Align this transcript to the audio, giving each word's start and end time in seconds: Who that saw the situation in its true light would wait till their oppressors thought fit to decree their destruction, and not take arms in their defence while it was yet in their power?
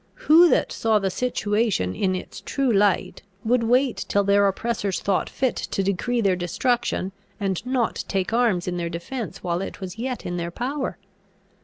Who 0.25 0.49
that 0.49 0.71
saw 0.71 0.97
the 0.97 1.11
situation 1.11 1.93
in 1.93 2.15
its 2.15 2.41
true 2.41 2.73
light 2.73 3.21
would 3.45 3.61
wait 3.61 4.03
till 4.07 4.23
their 4.23 4.47
oppressors 4.47 4.99
thought 4.99 5.29
fit 5.29 5.55
to 5.55 5.83
decree 5.83 6.21
their 6.21 6.35
destruction, 6.35 7.11
and 7.39 7.63
not 7.67 8.03
take 8.07 8.33
arms 8.33 8.67
in 8.67 8.77
their 8.77 8.89
defence 8.89 9.43
while 9.43 9.61
it 9.61 9.79
was 9.79 9.99
yet 9.99 10.25
in 10.25 10.37
their 10.37 10.49
power? 10.49 10.97